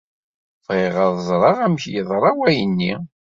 [0.65, 2.93] Bɣiɣ ad ẓreɣ amek yeḍra wayen-nni.